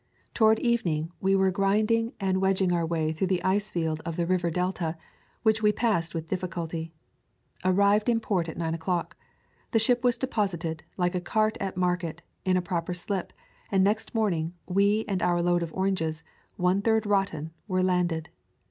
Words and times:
Toward 0.33 0.57
evening 0.57 1.11
we 1.19 1.35
were 1.35 1.51
grinding 1.51 2.13
and 2.19 2.39
wedg 2.41 2.59
ing 2.59 2.73
our 2.73 2.87
way 2.87 3.11
through 3.13 3.27
the 3.27 3.43
ice 3.43 3.69
field 3.69 4.01
of 4.03 4.15
the 4.17 4.25
river 4.25 4.49
delta, 4.49 4.97
which 5.43 5.61
we 5.61 5.71
passed 5.71 6.15
with 6.15 6.27
difficulty. 6.27 6.91
Arrived 7.63 8.09
in 8.09 8.19
port 8.19 8.49
at 8.49 8.57
nine 8.57 8.73
o'clock. 8.73 9.15
The 9.69 9.77
ship 9.77 10.03
was 10.03 10.17
deposited, 10.17 10.81
like 10.97 11.13
a 11.13 11.21
cart 11.21 11.55
at 11.59 11.77
market, 11.77 12.23
in 12.45 12.57
a 12.57 12.63
proper 12.63 12.95
slip, 12.95 13.31
and 13.71 13.83
next 13.83 14.15
morning 14.15 14.55
we 14.65 15.05
and 15.07 15.21
our 15.21 15.39
load 15.39 15.61
of 15.61 15.71
oranges, 15.71 16.23
one 16.55 16.81
third 16.81 17.05
rotten, 17.05 17.51
were 17.67 17.83
landed. 17.83 18.29